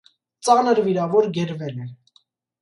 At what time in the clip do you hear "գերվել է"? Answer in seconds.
1.37-1.87